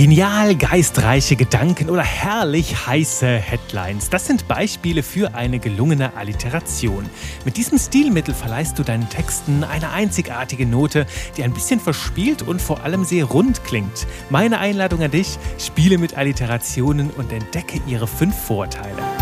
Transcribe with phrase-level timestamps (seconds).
[0.00, 4.08] Genial geistreiche Gedanken oder herrlich heiße Headlines.
[4.08, 7.04] Das sind Beispiele für eine gelungene Alliteration.
[7.44, 11.04] Mit diesem Stilmittel verleihst du deinen Texten eine einzigartige Note,
[11.36, 14.06] die ein bisschen verspielt und vor allem sehr rund klingt.
[14.30, 19.19] Meine Einladung an dich, spiele mit Alliterationen und entdecke ihre fünf Vorteile.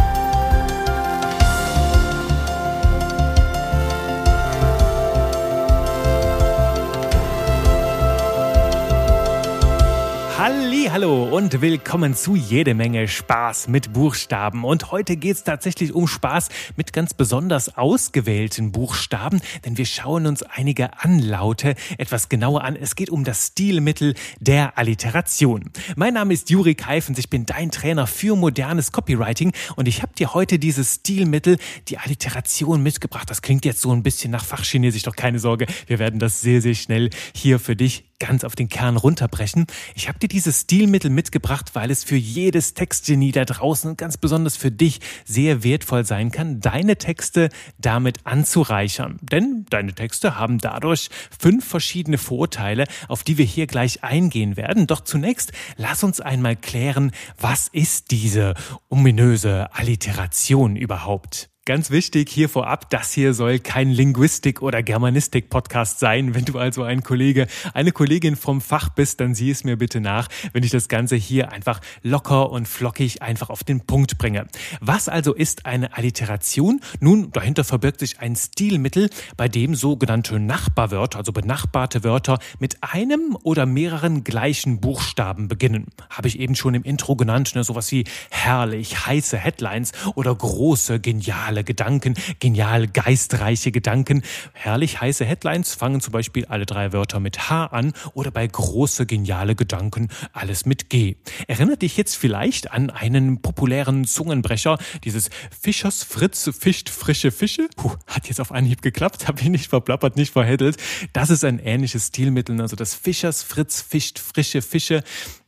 [10.41, 14.63] Hallo und willkommen zu jede Menge Spaß mit Buchstaben.
[14.63, 20.29] Und heute geht es tatsächlich um Spaß mit ganz besonders ausgewählten Buchstaben, denn wir schauen
[20.29, 22.77] uns einige Anlaute etwas genauer an.
[22.77, 25.73] Es geht um das Stilmittel der Alliteration.
[25.97, 30.13] Mein Name ist Juri Keifens, ich bin dein Trainer für modernes Copywriting und ich habe
[30.15, 33.29] dir heute dieses Stilmittel, die Alliteration mitgebracht.
[33.29, 36.63] Das klingt jetzt so ein bisschen nach Fachchinesisch, doch keine Sorge, wir werden das sehr,
[36.63, 39.67] sehr schnell hier für dich ganz auf den Kern runterbrechen.
[39.95, 44.17] Ich habe dir dieses Stilmittel mitgebracht, weil es für jedes Textgenie da draußen und ganz
[44.17, 49.19] besonders für dich sehr wertvoll sein kann, deine Texte damit anzureichern.
[49.23, 54.87] Denn deine Texte haben dadurch fünf verschiedene Vorteile, auf die wir hier gleich eingehen werden.
[54.87, 58.55] Doch zunächst lass uns einmal klären, was ist diese
[58.89, 61.51] ominöse Alliteration überhaupt?
[61.69, 66.35] Ganz wichtig hier vorab, das hier soll kein Linguistik- oder Germanistik-Podcast sein.
[66.35, 70.01] Wenn du also ein Kollege, eine Kollegin vom Fach bist, dann sieh es mir bitte
[70.01, 74.47] nach, wenn ich das Ganze hier einfach locker und flockig einfach auf den Punkt bringe.
[74.81, 76.81] Was also ist eine Alliteration?
[77.01, 83.37] Nun, dahinter verbirgt sich ein Stilmittel, bei dem sogenannte Nachbarwörter, also benachbarte Wörter, mit einem
[83.43, 85.89] oder mehreren gleichen Buchstaben beginnen.
[86.09, 87.63] Habe ich eben schon im Intro genannt, ne?
[87.63, 94.23] sowas wie herrlich, heiße Headlines oder große, geniale geniale Gedanken, genial geistreiche Gedanken.
[94.53, 99.07] Herrlich heiße Headlines fangen zum Beispiel alle drei Wörter mit H an oder bei große
[99.07, 101.17] geniale Gedanken alles mit G.
[101.47, 105.31] Erinnert dich jetzt vielleicht an einen populären Zungenbrecher, dieses
[105.61, 107.69] Fischers Fritz fischt frische Fische?
[107.77, 110.77] Puh, hat jetzt auf Anhieb geklappt, habe ich nicht verplappert, nicht verheddelt.
[111.13, 115.03] Das ist ein ähnliches Stilmittel, also das Fischers Fritz fischt frische Fische.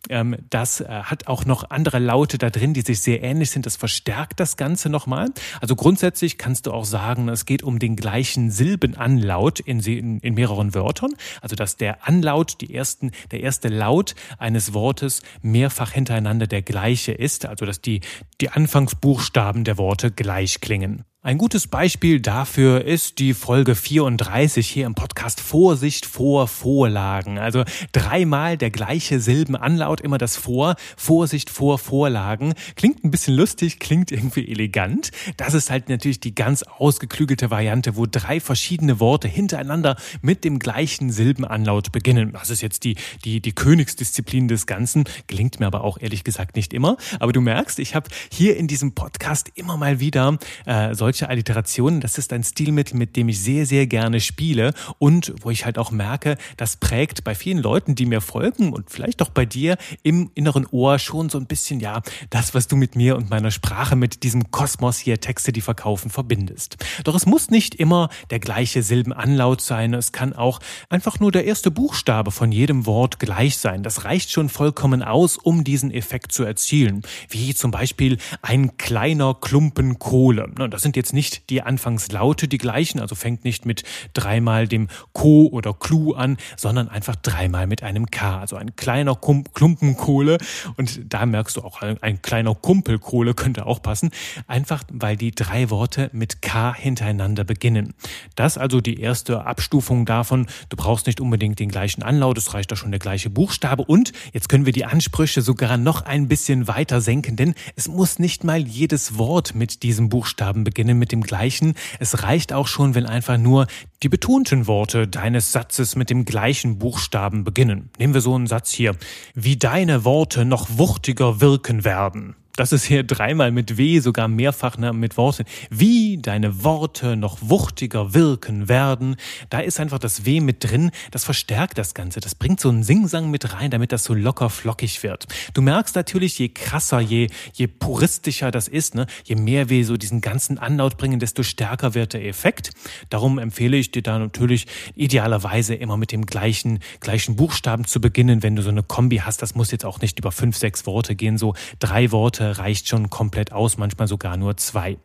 [0.09, 3.67] Ähm, das äh, hat auch noch andere Laute da drin, die sich sehr ähnlich sind.
[3.67, 5.29] Das verstärkt das Ganze nochmal.
[5.61, 10.35] Also grundsätzlich kannst du auch sagen, es geht um den gleichen Silbenanlaut in, in, in
[10.35, 11.15] mehreren Wörtern.
[11.43, 17.13] Also dass der Anlaut, die ersten, der erste Laut eines Wortes mehrfach hintereinander der gleiche
[17.13, 17.45] ist.
[17.45, 18.01] Also dass die,
[18.41, 21.05] die Anfangsbuchstaben der Worte gleich klingen.
[21.23, 27.39] Ein gutes Beispiel dafür ist die Folge 34 hier im Podcast Vorsicht vor Vorlagen.
[27.39, 32.55] Also dreimal der gleiche Silbenanlaut, immer das Vor, Vorsicht vor Vorlagen.
[32.75, 35.11] Klingt ein bisschen lustig, klingt irgendwie elegant.
[35.37, 40.59] Das ist halt natürlich die ganz ausgeklügelte Variante, wo drei verschiedene Worte hintereinander mit dem
[40.59, 42.33] gleichen Silbenanlaut beginnen.
[42.33, 45.05] Das ist jetzt die, die, die Königsdisziplin des Ganzen.
[45.27, 46.97] Gelingt mir aber auch ehrlich gesagt nicht immer.
[47.19, 50.95] Aber du merkst, ich habe hier in diesem Podcast immer mal wieder äh,
[51.29, 55.65] Alliterationen, das ist ein Stilmittel, mit dem ich sehr, sehr gerne spiele und wo ich
[55.65, 59.45] halt auch merke, das prägt bei vielen Leuten, die mir folgen und vielleicht auch bei
[59.45, 63.31] dir im inneren Ohr schon so ein bisschen, ja, das, was du mit mir und
[63.31, 66.77] meiner Sprache, mit diesem Kosmos hier Texte, die verkaufen, verbindest.
[67.05, 69.95] Doch es muss nicht immer der gleiche Silbenanlaut sein.
[69.95, 73.83] Es kann auch einfach nur der erste Buchstabe von jedem Wort gleich sein.
[73.83, 77.03] Das reicht schon vollkommen aus, um diesen Effekt zu erzielen.
[77.29, 80.51] Wie zum Beispiel ein kleiner Klumpen Kohle.
[80.71, 85.49] Das sind jetzt nicht die Anfangslaute die gleichen, also fängt nicht mit dreimal dem Ko
[85.51, 90.39] oder Klu an, sondern einfach dreimal mit einem K, also ein kleiner Klumpen Kohle.
[90.77, 94.11] Und da merkst du auch, ein kleiner Kumpel Kohle könnte auch passen,
[94.47, 97.95] einfach weil die drei Worte mit K hintereinander beginnen.
[98.35, 102.71] Das also die erste Abstufung davon, du brauchst nicht unbedingt den gleichen Anlaut, es reicht
[102.71, 103.85] da schon der gleiche Buchstabe.
[103.85, 108.19] Und jetzt können wir die Ansprüche sogar noch ein bisschen weiter senken, denn es muss
[108.19, 111.75] nicht mal jedes Wort mit diesem Buchstaben beginnen beginnen mit dem gleichen.
[111.99, 113.67] Es reicht auch schon, wenn einfach nur
[114.03, 117.91] die betonten Worte deines Satzes mit dem gleichen Buchstaben beginnen.
[117.99, 118.97] Nehmen wir so einen Satz hier.
[119.35, 124.77] Wie deine Worte noch wuchtiger wirken werden das ist hier dreimal mit W, sogar mehrfach
[124.77, 125.45] ne, mit Worten.
[125.71, 129.17] Wie deine Worte noch wuchtiger wirken werden.
[129.51, 130.91] Da ist einfach das W mit drin.
[131.11, 132.21] Das verstärkt das Ganze.
[132.21, 135.27] Das bringt so einen Singsang mit rein, damit das so locker flockig wird.
[135.55, 139.97] Du merkst natürlich, je krasser, je, je puristischer das ist, ne, je mehr wir so
[139.97, 142.71] diesen ganzen Anlaut bringen, desto stärker wird der Effekt.
[143.11, 144.67] Darum empfehle ich dir da natürlich
[144.97, 149.41] idealerweise immer mit dem gleichen, gleichen Buchstaben zu beginnen, wenn du so eine Kombi hast.
[149.41, 152.89] Das muss jetzt auch nicht über fünf, sechs Worte gehen, so drei Worte Worte reicht
[152.89, 154.97] schon komplett aus, manchmal sogar nur zwei.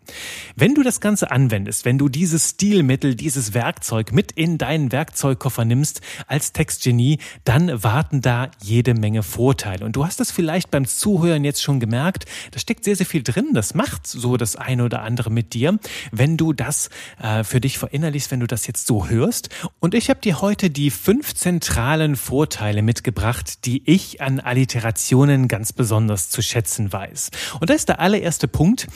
[0.56, 5.66] Wenn du das Ganze anwendest, wenn du dieses Stilmittel, dieses Werkzeug mit in deinen Werkzeugkoffer
[5.66, 9.86] nimmst als Textgenie, dann warten da jede Menge Vorteile.
[9.86, 13.24] Und du hast das vielleicht beim Zuhören jetzt schon gemerkt, da steckt sehr, sehr viel
[13.24, 13.50] drin.
[13.54, 15.78] Das macht so das eine oder andere mit dir,
[16.12, 16.90] wenn du das
[17.22, 19.50] äh, für dich verinnerlichst, wenn du das jetzt so hörst.
[19.80, 25.74] Und ich habe dir heute die fünf zentralen Vorteile mitgebracht, die ich an Alliterationen ganz
[25.74, 27.25] besonders zu schätzen weiß.
[27.60, 28.88] Und da ist der allererste Punkt.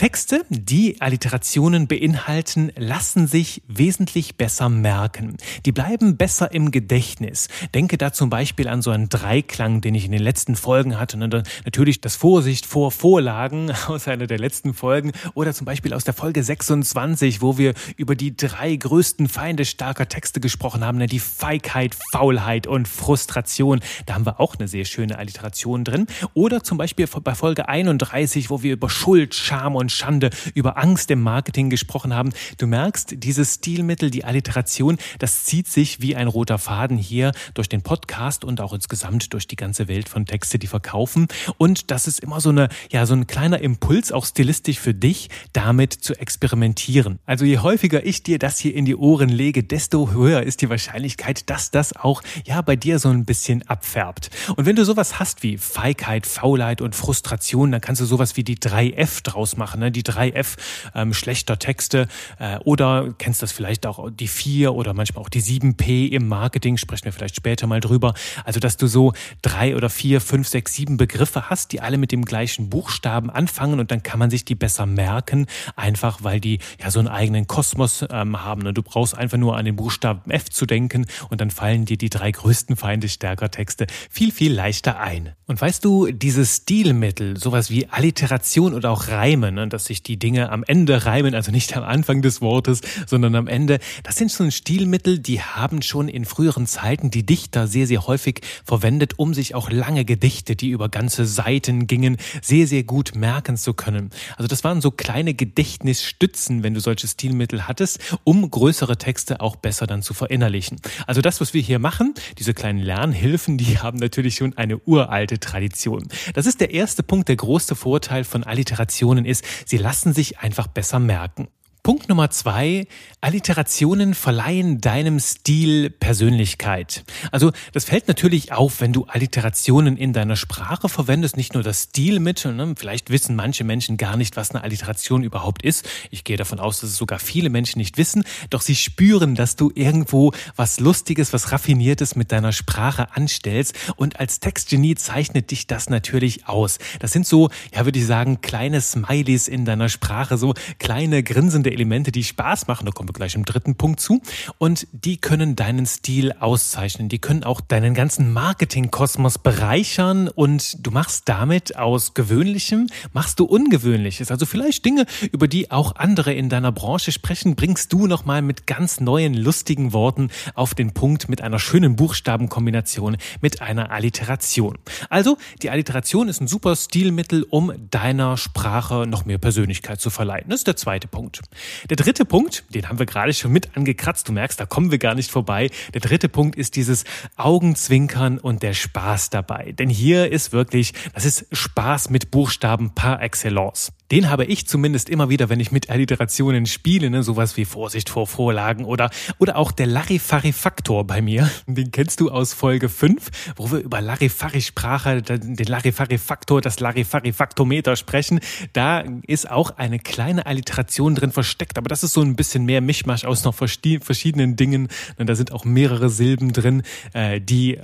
[0.00, 5.36] Texte, die Alliterationen beinhalten, lassen sich wesentlich besser merken.
[5.66, 7.48] Die bleiben besser im Gedächtnis.
[7.74, 11.18] Denke da zum Beispiel an so einen Dreiklang, den ich in den letzten Folgen hatte.
[11.18, 15.92] Und dann natürlich das Vorsicht vor Vorlagen aus einer der letzten Folgen oder zum Beispiel
[15.92, 20.96] aus der Folge 26, wo wir über die drei größten Feinde starker Texte gesprochen haben,
[20.96, 23.80] ne, die Feigheit, Faulheit und Frustration.
[24.06, 26.06] Da haben wir auch eine sehr schöne Alliteration drin.
[26.32, 31.10] Oder zum Beispiel bei Folge 31, wo wir über Schuld, Scham und Schande, über Angst
[31.10, 32.30] im Marketing gesprochen haben.
[32.58, 37.68] Du merkst, dieses Stilmittel, die Alliteration, das zieht sich wie ein roter Faden hier durch
[37.68, 41.28] den Podcast und auch insgesamt durch die ganze Welt von Texte, die verkaufen.
[41.58, 45.28] Und das ist immer so eine, ja, so ein kleiner Impuls, auch stilistisch für dich,
[45.52, 47.18] damit zu experimentieren.
[47.26, 50.70] Also je häufiger ich dir das hier in die Ohren lege, desto höher ist die
[50.70, 54.30] Wahrscheinlichkeit, dass das auch, ja, bei dir so ein bisschen abfärbt.
[54.56, 58.44] Und wenn du sowas hast wie Feigheit, Faulheit und Frustration, dann kannst du sowas wie
[58.44, 59.90] die 3F draus machen ne?
[59.90, 60.56] die 3F
[60.94, 62.08] ähm, schlechter Texte
[62.38, 66.76] äh, oder kennst das vielleicht auch die 4 oder manchmal auch die 7P im Marketing,
[66.76, 68.14] sprechen wir vielleicht später mal drüber.
[68.44, 69.12] Also dass du so
[69.42, 73.80] drei oder vier, fünf, sechs, sieben Begriffe hast, die alle mit dem gleichen Buchstaben anfangen
[73.80, 75.46] und dann kann man sich die besser merken,
[75.76, 78.66] einfach weil die ja so einen eigenen Kosmos ähm, haben.
[78.66, 81.96] Und du brauchst einfach nur an den Buchstaben F zu denken und dann fallen dir
[81.96, 85.34] die drei größten Feinde stärker Texte viel, viel leichter ein.
[85.46, 90.18] Und weißt du, dieses Stilmittel, sowas wie Alliteration oder auch Reime, ne, dass sich die
[90.18, 93.78] Dinge am Ende reimen, also nicht am Anfang des Wortes, sondern am Ende.
[94.02, 98.40] Das sind ein Stilmittel, die haben schon in früheren Zeiten die Dichter sehr, sehr häufig
[98.64, 103.56] verwendet, um sich auch lange Gedichte, die über ganze Seiten gingen, sehr, sehr gut merken
[103.56, 104.10] zu können.
[104.36, 109.56] Also das waren so kleine Gedächtnisstützen, wenn du solche Stilmittel hattest, um größere Texte auch
[109.56, 110.80] besser dann zu verinnerlichen.
[111.06, 115.38] Also das, was wir hier machen, diese kleinen Lernhilfen, die haben natürlich schon eine uralte
[115.38, 116.08] Tradition.
[116.34, 117.28] Das ist der erste Punkt.
[117.28, 121.48] Der große Vorteil von Alliterationen ist, Sie lassen sich einfach besser merken.
[121.82, 122.86] Punkt Nummer zwei,
[123.22, 127.04] Alliterationen verleihen deinem Stil Persönlichkeit.
[127.32, 131.84] Also das fällt natürlich auf, wenn du Alliterationen in deiner Sprache verwendest, nicht nur das
[131.84, 132.52] Stilmittel.
[132.52, 132.74] Ne?
[132.76, 135.88] Vielleicht wissen manche Menschen gar nicht, was eine Alliteration überhaupt ist.
[136.10, 139.56] Ich gehe davon aus, dass es sogar viele Menschen nicht wissen, doch sie spüren, dass
[139.56, 143.74] du irgendwo was Lustiges, was Raffiniertes mit deiner Sprache anstellst.
[143.96, 146.78] Und als Textgenie zeichnet dich das natürlich aus.
[146.98, 151.69] Das sind so, ja würde ich sagen, kleine Smileys in deiner Sprache, so kleine grinsende
[151.70, 152.86] bestimmte Elemente, die Spaß machen.
[152.86, 154.20] Da kommen wir gleich im dritten Punkt zu.
[154.58, 157.08] Und die können deinen Stil auszeichnen.
[157.08, 163.44] Die können auch deinen ganzen Marketingkosmos bereichern und du machst damit aus Gewöhnlichem, machst du
[163.44, 164.30] Ungewöhnliches.
[164.30, 168.66] Also vielleicht Dinge, über die auch andere in deiner Branche sprechen, bringst du nochmal mit
[168.66, 174.78] ganz neuen, lustigen Worten auf den Punkt mit einer schönen Buchstabenkombination, mit einer Alliteration.
[175.08, 180.46] Also, die Alliteration ist ein super Stilmittel, um deiner Sprache noch mehr Persönlichkeit zu verleihen.
[180.48, 181.40] Das ist der zweite Punkt.
[181.88, 184.98] Der dritte Punkt, den haben wir gerade schon mit angekratzt, du merkst, da kommen wir
[184.98, 185.70] gar nicht vorbei.
[185.94, 187.04] Der dritte Punkt ist dieses
[187.36, 189.72] Augenzwinkern und der Spaß dabei.
[189.72, 193.92] Denn hier ist wirklich, das ist Spaß mit Buchstaben par excellence.
[194.10, 198.10] Den habe ich zumindest immer wieder, wenn ich mit Alliterationen spiele, ne, sowas wie Vorsicht
[198.10, 201.48] vor Vorlagen oder, oder auch der Larifari-Faktor bei mir.
[201.66, 208.40] Den kennst du aus Folge 5, wo wir über Larifari-Sprache, den Larifari-Faktor, das Larifari-Faktometer sprechen.
[208.72, 212.80] Da ist auch eine kleine Alliteration drin versteckt, aber das ist so ein bisschen mehr
[212.80, 214.88] Mischmasch aus noch verschiedenen Dingen.
[215.18, 217.78] Da sind auch mehrere Silben drin, äh, die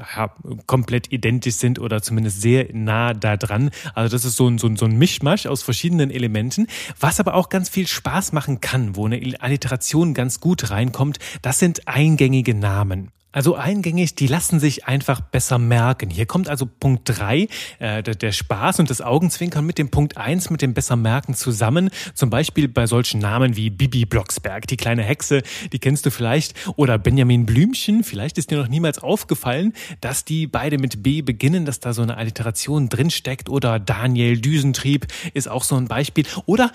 [0.67, 3.71] komplett identisch sind oder zumindest sehr nah da dran.
[3.95, 6.67] Also das ist so ein, so ein, so ein Mischmasch aus verschiedenen Elementen.
[6.99, 11.61] Was aber auch ganz viel Spaß machen kann, wo eine Alliteration ganz gut reinkommt, das
[11.61, 13.13] sind eingängige Namen.
[13.37, 16.09] Also eingängig, die lassen sich einfach besser merken.
[16.09, 17.49] Hier kommt also Punkt drei,
[17.81, 21.91] äh, der, Spaß und das Augenzwinkern mit dem Punkt eins, mit dem besser merken zusammen.
[22.15, 26.55] Zum Beispiel bei solchen Namen wie Bibi Blocksberg, die kleine Hexe, die kennst du vielleicht,
[26.77, 28.05] oder Benjamin Blümchen.
[28.05, 32.01] Vielleicht ist dir noch niemals aufgefallen, dass die beide mit B beginnen, dass da so
[32.01, 33.51] eine Alliteration drinsteckt.
[33.51, 36.25] Oder Daniel Düsentrieb ist auch so ein Beispiel.
[36.47, 36.73] Oder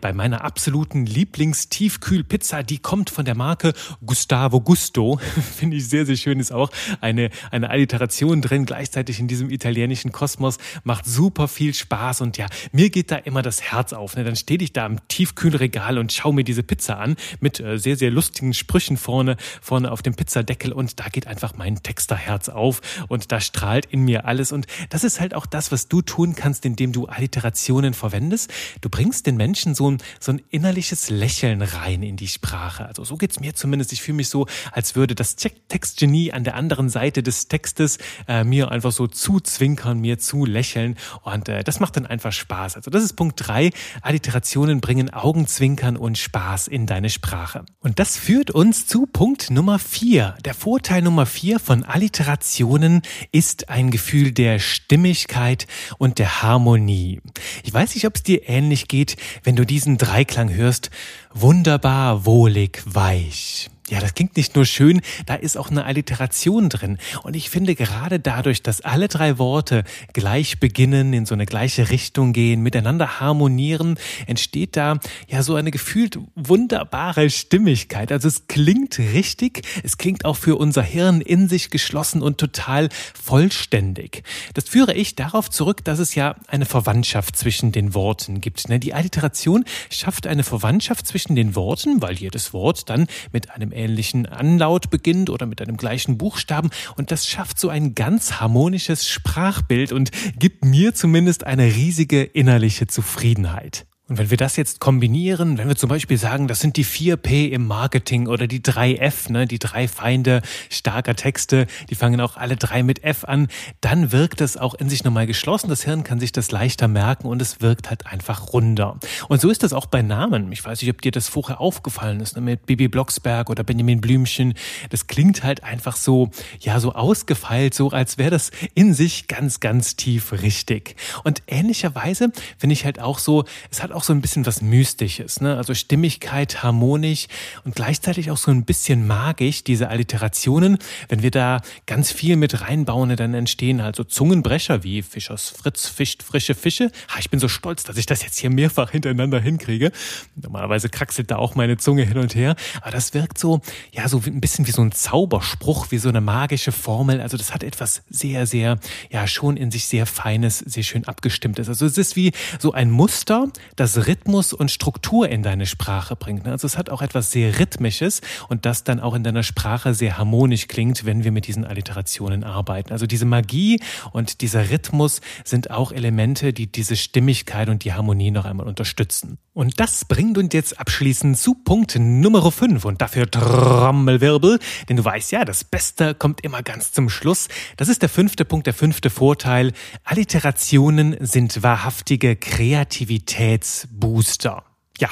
[0.00, 3.74] bei meiner absoluten Lieblingstiefkühlpizza, die kommt von der Marke
[4.06, 5.20] Gustavo Gusto.
[5.54, 6.40] Finde ich ich sehr, sehr schön.
[6.40, 6.70] Ist auch
[7.00, 10.58] eine, eine Alliteration drin, gleichzeitig in diesem italienischen Kosmos.
[10.84, 14.16] Macht super viel Spaß und ja, mir geht da immer das Herz auf.
[14.16, 14.24] Ne?
[14.24, 17.96] Dann stehe ich da im Tiefkühlregal und schaue mir diese Pizza an mit äh, sehr,
[17.96, 22.80] sehr lustigen Sprüchen vorne, vorne auf dem Pizzadeckel und da geht einfach mein Texterherz auf
[23.08, 26.34] und da strahlt in mir alles und das ist halt auch das, was du tun
[26.34, 28.52] kannst, indem du Alliterationen verwendest.
[28.80, 32.86] Du bringst den Menschen so ein, so ein innerliches Lächeln rein in die Sprache.
[32.86, 33.92] Also so geht's mir zumindest.
[33.92, 35.36] Ich fühle mich so, als würde das
[35.72, 37.96] Textgenie an der anderen Seite des Textes
[38.28, 42.76] äh, mir einfach so zuzwinkern, mir zu lächeln und äh, das macht dann einfach Spaß.
[42.76, 43.70] Also das ist Punkt drei.
[44.02, 47.64] Alliterationen bringen Augenzwinkern und Spaß in deine Sprache.
[47.80, 50.34] Und das führt uns zu Punkt Nummer vier.
[50.44, 53.00] Der Vorteil Nummer vier von Alliterationen
[53.30, 57.22] ist ein Gefühl der Stimmigkeit und der Harmonie.
[57.62, 60.90] Ich weiß nicht, ob es dir ähnlich geht, wenn du diesen Dreiklang hörst.
[61.32, 63.70] Wunderbar, wohlig, weich.
[63.92, 66.96] Ja, das klingt nicht nur schön, da ist auch eine Alliteration drin.
[67.24, 69.84] Und ich finde gerade dadurch, dass alle drei Worte
[70.14, 75.70] gleich beginnen, in so eine gleiche Richtung gehen, miteinander harmonieren, entsteht da ja so eine
[75.70, 78.12] gefühlt wunderbare Stimmigkeit.
[78.12, 82.88] Also es klingt richtig, es klingt auch für unser Hirn in sich geschlossen und total
[83.22, 84.22] vollständig.
[84.54, 88.70] Das führe ich darauf zurück, dass es ja eine Verwandtschaft zwischen den Worten gibt.
[88.70, 93.70] Ne, die Alliteration schafft eine Verwandtschaft zwischen den Worten, weil jedes Wort dann mit einem
[93.82, 99.08] ähnlichen Anlaut beginnt oder mit einem gleichen Buchstaben und das schafft so ein ganz harmonisches
[99.08, 103.86] Sprachbild und gibt mir zumindest eine riesige innerliche Zufriedenheit.
[104.12, 107.48] Und wenn wir das jetzt kombinieren, wenn wir zum Beispiel sagen, das sind die 4P
[107.48, 112.56] im Marketing oder die 3F, ne, die drei Feinde starker Texte, die fangen auch alle
[112.56, 113.48] drei mit F an,
[113.80, 115.70] dann wirkt es auch in sich nochmal geschlossen.
[115.70, 118.98] Das Hirn kann sich das leichter merken und es wirkt halt einfach runder.
[119.30, 120.52] Und so ist das auch bei Namen.
[120.52, 124.02] Ich weiß nicht, ob dir das vorher aufgefallen ist, ne, mit Bibi Blocksberg oder Benjamin
[124.02, 124.52] Blümchen.
[124.90, 126.28] Das klingt halt einfach so,
[126.60, 130.96] ja, so ausgefeilt, so als wäre das in sich ganz, ganz tief richtig.
[131.24, 134.62] Und ähnlicherweise finde ich halt auch so, es hat auch auch so ein bisschen was
[134.62, 135.56] Mystisches, ne?
[135.56, 137.28] Also Stimmigkeit, harmonisch
[137.64, 140.78] und gleichzeitig auch so ein bisschen magisch, diese Alliterationen.
[141.08, 146.24] Wenn wir da ganz viel mit reinbauen, dann entstehen also Zungenbrecher wie Fischers Fritz fischt
[146.24, 146.90] frische Fische.
[147.10, 149.92] Ha, ich bin so stolz, dass ich das jetzt hier mehrfach hintereinander hinkriege.
[150.34, 152.56] Normalerweise kraxelt da auch meine Zunge hin und her.
[152.80, 153.60] Aber das wirkt so,
[153.92, 157.20] ja, so ein bisschen wie so ein Zauberspruch, wie so eine magische Formel.
[157.20, 158.80] Also das hat etwas sehr, sehr,
[159.10, 161.68] ja, schon in sich sehr Feines, sehr schön abgestimmtes.
[161.68, 166.14] Also es ist wie so ein Muster, das das Rhythmus und Struktur in deine Sprache
[166.14, 166.46] bringt.
[166.46, 170.18] Also es hat auch etwas sehr Rhythmisches und das dann auch in deiner Sprache sehr
[170.18, 172.92] harmonisch klingt, wenn wir mit diesen Alliterationen arbeiten.
[172.92, 173.80] Also diese Magie
[174.12, 179.38] und dieser Rhythmus sind auch Elemente, die diese Stimmigkeit und die Harmonie noch einmal unterstützen.
[179.54, 185.04] Und das bringt uns jetzt abschließend zu Punkt Nummer 5 und dafür Trommelwirbel, denn du
[185.04, 187.48] weißt ja, das Beste kommt immer ganz zum Schluss.
[187.76, 189.74] Das ist der fünfte Punkt, der fünfte Vorteil.
[190.04, 194.71] Alliterationen sind wahrhaftige Kreativitätsbooster.
[195.02, 195.08] Ja,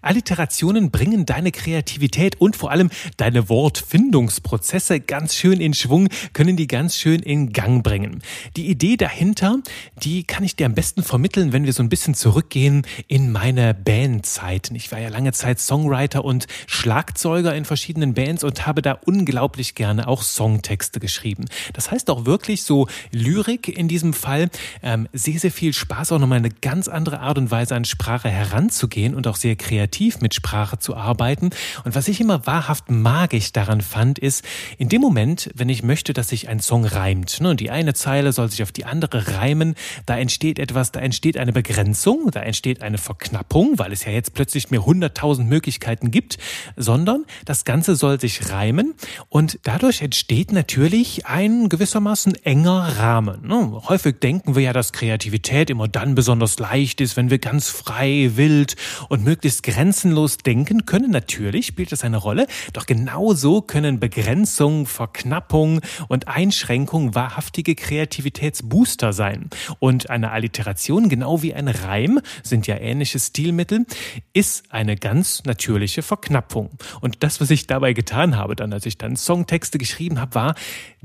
[0.00, 2.88] Alliterationen bringen deine Kreativität und vor allem
[3.18, 8.22] deine Wortfindungsprozesse ganz schön in Schwung, können die ganz schön in Gang bringen.
[8.56, 9.58] Die Idee dahinter,
[10.02, 13.74] die kann ich dir am besten vermitteln, wenn wir so ein bisschen zurückgehen in meine
[13.74, 14.70] Bandzeit.
[14.72, 19.74] Ich war ja lange Zeit Songwriter und Schlagzeuger in verschiedenen Bands und habe da unglaublich
[19.74, 21.44] gerne auch Songtexte geschrieben.
[21.74, 24.48] Das heißt auch wirklich so Lyrik in diesem Fall,
[24.82, 28.30] ähm, sehr, sehr viel Spaß, auch nochmal eine ganz andere Art und Weise an Sprache
[28.30, 31.50] heranzugehen und auch sehr kreativ mit Sprache zu arbeiten.
[31.84, 34.44] Und was ich immer wahrhaft magisch daran fand, ist,
[34.78, 37.94] in dem Moment, wenn ich möchte, dass sich ein Song reimt, ne, und die eine
[37.94, 39.74] Zeile soll sich auf die andere reimen,
[40.06, 44.34] da entsteht etwas, da entsteht eine Begrenzung, da entsteht eine Verknappung, weil es ja jetzt
[44.34, 46.38] plötzlich mir hunderttausend Möglichkeiten gibt,
[46.76, 48.94] sondern das Ganze soll sich reimen
[49.28, 53.46] und dadurch entsteht natürlich ein gewissermaßen enger Rahmen.
[53.46, 53.82] Ne?
[53.88, 58.32] Häufig denken wir ja, dass Kreativität immer dann besonders leicht ist, wenn wir ganz frei,
[58.34, 58.76] wild
[59.08, 61.10] und möglichst grenzenlos denken können.
[61.10, 69.50] Natürlich spielt das eine Rolle, doch genauso können Begrenzung, Verknappung und Einschränkung wahrhaftige Kreativitätsbooster sein.
[69.78, 73.86] Und eine Alliteration, genau wie ein Reim, sind ja ähnliche Stilmittel,
[74.32, 76.70] ist eine ganz natürliche Verknappung.
[77.00, 80.54] Und das, was ich dabei getan habe, dann als ich dann Songtexte geschrieben habe, war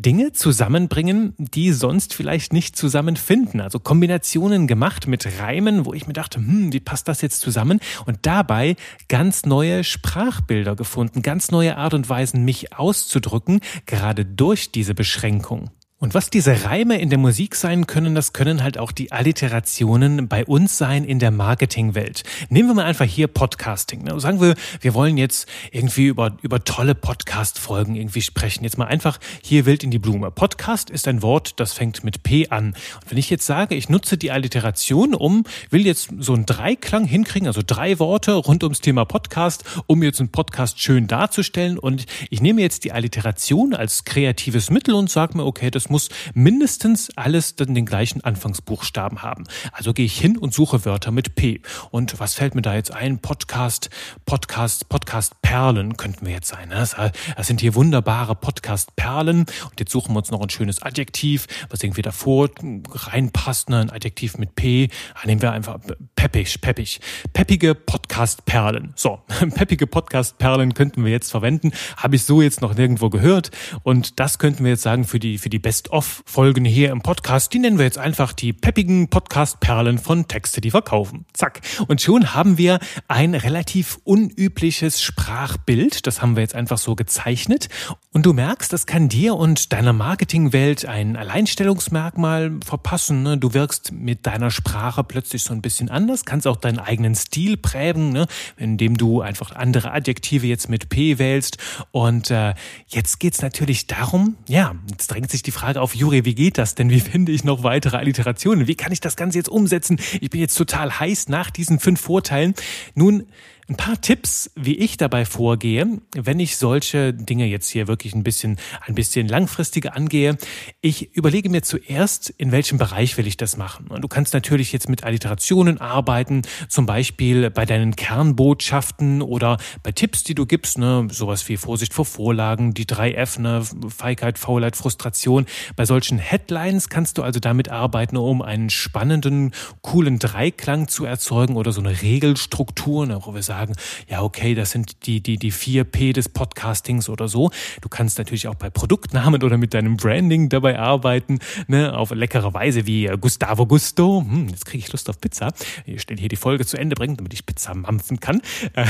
[0.01, 3.62] Dinge zusammenbringen, die sonst vielleicht nicht zusammenfinden.
[3.62, 7.79] Also Kombinationen gemacht mit Reimen, wo ich mir dachte, hm, wie passt das jetzt zusammen?
[8.05, 8.75] und dabei
[9.08, 15.70] ganz neue Sprachbilder gefunden, ganz neue Art und Weisen, mich auszudrücken, gerade durch diese Beschränkung.
[16.01, 20.27] Und was diese Reime in der Musik sein können, das können halt auch die Alliterationen
[20.27, 22.24] bei uns sein in der Marketingwelt.
[22.50, 24.05] Nehmen wir mal einfach hier Podcasting.
[24.05, 24.20] Ne?
[24.20, 28.63] Sagen wir, wir wollen jetzt irgendwie über, über tolle Podcast-Folgen irgendwie sprechen.
[28.63, 30.31] Jetzt mal einfach hier wild in die Blume.
[30.31, 32.70] Podcast ist ein Wort, das fängt mit P an.
[32.70, 37.05] Und wenn ich jetzt sage, ich nutze die Alliteration, um, will jetzt so einen Dreiklang
[37.05, 42.08] hinkriegen, also drei Worte rund ums Thema Podcast, um jetzt einen Podcast schön darzustellen und
[42.31, 47.15] ich nehme jetzt die Alliteration als kreatives Mittel und sage mir, okay, das muss mindestens
[47.17, 49.43] alles dann den gleichen Anfangsbuchstaben haben.
[49.74, 51.62] Also gehe ich hin und suche Wörter mit P.
[51.91, 53.19] Und was fällt mir da jetzt ein?
[53.19, 53.89] Podcast,
[54.25, 56.69] Podcast, Podcast Perlen könnten wir jetzt sein.
[56.69, 56.88] Ne?
[57.36, 59.41] Das sind hier wunderbare Podcast Perlen.
[59.41, 62.50] Und jetzt suchen wir uns noch ein schönes Adjektiv, was irgendwie davor
[62.89, 63.69] reinpasst.
[63.69, 63.81] Ne?
[63.81, 64.89] Ein Adjektiv mit P.
[65.19, 65.79] Da nehmen wir einfach
[66.15, 67.01] peppig, peppig.
[67.33, 68.93] Peppige Podcast Perlen.
[68.95, 69.19] So,
[69.55, 71.71] peppige Podcast Perlen könnten wir jetzt verwenden.
[71.98, 73.51] Habe ich so jetzt noch nirgendwo gehört.
[73.83, 77.53] Und das könnten wir jetzt sagen für die, für die Best Best-of-Folgen hier im Podcast.
[77.53, 81.25] Die nennen wir jetzt einfach die peppigen Podcast-Perlen von Texte, die verkaufen.
[81.33, 81.61] Zack.
[81.88, 86.05] Und schon haben wir ein relativ unübliches Sprachbild.
[86.05, 87.69] Das haben wir jetzt einfach so gezeichnet.
[88.13, 93.23] Und du merkst, das kann dir und deiner Marketingwelt ein Alleinstellungsmerkmal verpassen.
[93.23, 93.38] Ne?
[93.38, 97.57] Du wirkst mit deiner Sprache plötzlich so ein bisschen anders, kannst auch deinen eigenen Stil
[97.57, 98.27] prägen, ne?
[98.57, 101.57] indem du einfach andere Adjektive jetzt mit P wählst.
[101.91, 102.53] Und äh,
[102.88, 106.57] jetzt geht's natürlich darum, ja, jetzt drängt sich die Frage Frage auf, Juri, wie geht
[106.57, 106.89] das denn?
[106.89, 108.67] Wie finde ich noch weitere Alliterationen?
[108.67, 110.01] Wie kann ich das Ganze jetzt umsetzen?
[110.19, 112.55] Ich bin jetzt total heiß nach diesen fünf Vorteilen.
[112.93, 113.27] Nun,
[113.71, 118.21] ein paar Tipps, wie ich dabei vorgehe, wenn ich solche Dinge jetzt hier wirklich ein
[118.21, 120.37] bisschen, ein bisschen langfristiger angehe.
[120.81, 123.87] Ich überlege mir zuerst, in welchem Bereich will ich das machen.
[123.87, 129.93] Und du kannst natürlich jetzt mit Alliterationen arbeiten, zum Beispiel bei deinen Kernbotschaften oder bei
[129.93, 134.37] Tipps, die du gibst, ne, sowas wie Vorsicht vor Vorlagen, die drei F, ne, Feigheit,
[134.37, 135.45] Faulheit, Frustration.
[135.77, 141.55] Bei solchen Headlines kannst du also damit arbeiten, um einen spannenden, coolen Dreiklang zu erzeugen
[141.55, 143.75] oder so eine Regelstruktur, ne, wo wir sagen, sagen,
[144.10, 147.51] ja, okay, das sind die, die, die 4P des Podcastings oder so.
[147.82, 152.53] Du kannst natürlich auch bei Produktnamen oder mit deinem Branding dabei arbeiten, ne, auf leckere
[152.53, 154.25] Weise wie äh, Gustavo Gusto.
[154.27, 155.53] Hm, jetzt kriege ich Lust auf Pizza.
[155.86, 158.41] Ich stelle hier die Folge zu Ende bringen, damit ich Pizza mampfen kann.
[158.74, 158.86] Äh,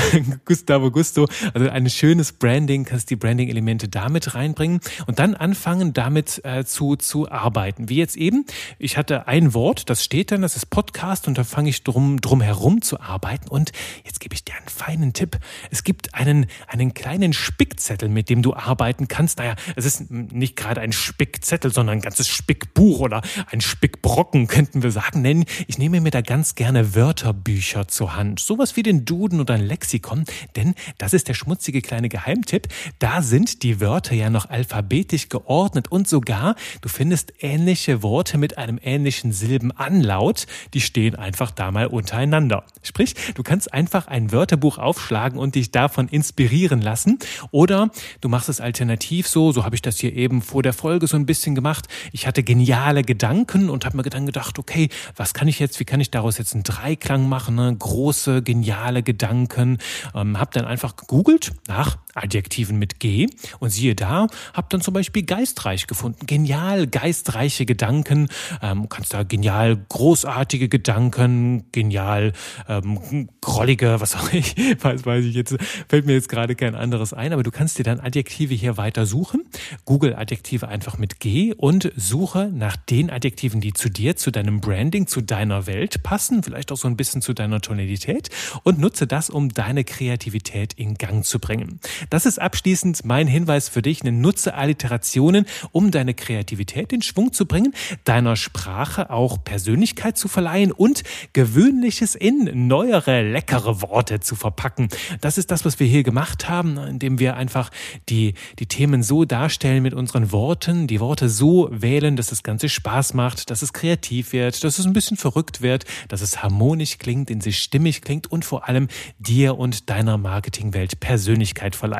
[0.45, 6.41] Gustavo Gusto, also ein schönes Branding, kannst die Branding-Elemente damit reinbringen und dann anfangen, damit
[6.43, 7.89] äh, zu, zu arbeiten.
[7.89, 8.45] Wie jetzt eben,
[8.77, 12.21] ich hatte ein Wort, das steht dann, das ist Podcast und da fange ich drum,
[12.21, 13.71] drum herum zu arbeiten und
[14.05, 15.39] jetzt gebe ich dir einen feinen Tipp.
[15.69, 19.39] Es gibt einen, einen kleinen Spickzettel, mit dem du arbeiten kannst.
[19.39, 24.83] Naja, es ist nicht gerade ein Spickzettel, sondern ein ganzes Spickbuch oder ein Spickbrocken, könnten
[24.83, 25.45] wir sagen, nennen.
[25.67, 28.39] Ich nehme mir da ganz gerne Wörterbücher zur Hand.
[28.39, 32.67] Sowas wie den Duden oder ein Lexikon, denn das ist der schmutzige kleine Geheimtipp.
[32.99, 38.57] Da sind die Wörter ja noch alphabetisch geordnet und sogar, du findest ähnliche Worte mit
[38.57, 42.65] einem ähnlichen Silbenanlaut, die stehen einfach da mal untereinander.
[42.83, 47.19] Sprich, du kannst einfach ein Wörter Wörterbuch aufschlagen und dich davon inspirieren lassen.
[47.51, 51.05] Oder du machst es alternativ so, so habe ich das hier eben vor der Folge
[51.05, 51.87] so ein bisschen gemacht.
[52.11, 55.85] Ich hatte geniale Gedanken und habe mir dann gedacht, okay, was kann ich jetzt, wie
[55.85, 57.53] kann ich daraus jetzt einen Dreiklang machen?
[57.53, 57.75] Ne?
[57.77, 59.77] Große, geniale Gedanken.
[60.15, 63.27] Ähm, habe dann einfach gegoogelt nach Adjektiven mit G
[63.59, 66.25] und siehe da, hab dann zum Beispiel geistreich gefunden.
[66.25, 68.27] Genial, geistreiche Gedanken.
[68.61, 72.33] Ähm, kannst da genial, großartige Gedanken, genial,
[72.67, 75.55] ähm, grollige, was auch ich, weiß, weiß ich jetzt,
[75.87, 79.05] fällt mir jetzt gerade kein anderes ein, aber du kannst dir dann Adjektive hier weiter
[79.05, 79.45] suchen.
[79.85, 84.61] Google Adjektive einfach mit G und suche nach den Adjektiven, die zu dir, zu deinem
[84.61, 88.29] Branding, zu deiner Welt passen, vielleicht auch so ein bisschen zu deiner Tonalität
[88.63, 91.79] und nutze das, um deine Kreativität in Gang zu bringen.
[92.09, 94.03] Das ist abschließend mein Hinweis für dich.
[94.03, 100.71] Nutze Alliterationen, um deine Kreativität in Schwung zu bringen, deiner Sprache auch Persönlichkeit zu verleihen
[100.71, 104.89] und Gewöhnliches in neuere, leckere Worte zu verpacken.
[105.21, 107.69] Das ist das, was wir hier gemacht haben, indem wir einfach
[108.09, 112.69] die, die Themen so darstellen mit unseren Worten, die Worte so wählen, dass das Ganze
[112.69, 116.97] Spaß macht, dass es kreativ wird, dass es ein bisschen verrückt wird, dass es harmonisch
[116.97, 118.87] klingt, in sich stimmig klingt und vor allem
[119.19, 121.90] dir und deiner Marketingwelt Persönlichkeit verleiht.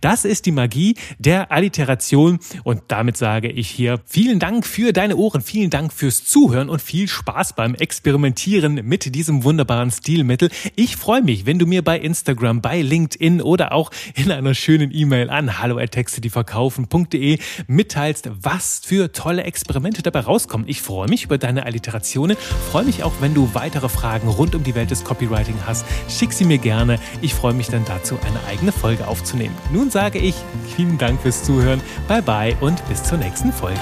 [0.00, 5.16] Das ist die Magie der Alliteration und damit sage ich hier vielen Dank für deine
[5.16, 10.50] Ohren, vielen Dank fürs Zuhören und viel Spaß beim Experimentieren mit diesem wunderbaren Stilmittel.
[10.76, 14.94] Ich freue mich, wenn du mir bei Instagram, bei LinkedIn oder auch in einer schönen
[14.94, 20.68] E-Mail an hallo@texte-die-verkaufen.de mitteilst, was für tolle Experimente dabei rauskommen.
[20.68, 22.36] Ich freue mich über deine Alliterationen,
[22.70, 25.84] freue mich auch, wenn du weitere Fragen rund um die Welt des Copywriting hast.
[26.08, 26.98] Schick sie mir gerne.
[27.20, 29.56] Ich freue mich dann dazu, eine eigene Folge aufzunehmen aufzunehmen.
[29.72, 30.34] Nun sage ich
[30.76, 33.80] vielen Dank fürs Zuhören, bye bye und bis zur nächsten Folge.